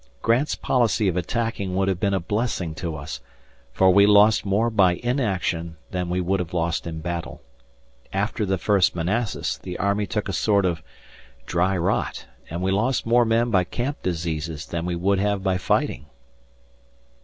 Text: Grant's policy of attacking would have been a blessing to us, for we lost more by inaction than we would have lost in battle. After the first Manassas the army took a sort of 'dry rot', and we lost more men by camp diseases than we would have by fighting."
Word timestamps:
Grant's 0.23 0.55
policy 0.55 1.07
of 1.07 1.15
attacking 1.15 1.75
would 1.75 1.87
have 1.87 1.99
been 1.99 2.15
a 2.15 2.19
blessing 2.19 2.73
to 2.73 2.95
us, 2.95 3.19
for 3.71 3.91
we 3.93 4.07
lost 4.07 4.43
more 4.47 4.71
by 4.71 4.95
inaction 4.95 5.77
than 5.91 6.09
we 6.09 6.19
would 6.19 6.39
have 6.39 6.55
lost 6.55 6.87
in 6.87 7.01
battle. 7.01 7.39
After 8.11 8.43
the 8.43 8.57
first 8.57 8.95
Manassas 8.95 9.59
the 9.59 9.77
army 9.77 10.07
took 10.07 10.27
a 10.27 10.33
sort 10.33 10.65
of 10.65 10.81
'dry 11.45 11.77
rot', 11.77 12.25
and 12.49 12.63
we 12.63 12.71
lost 12.71 13.05
more 13.05 13.25
men 13.25 13.51
by 13.51 13.63
camp 13.63 14.01
diseases 14.01 14.65
than 14.65 14.87
we 14.87 14.95
would 14.95 15.19
have 15.19 15.43
by 15.43 15.59
fighting." 15.59 16.07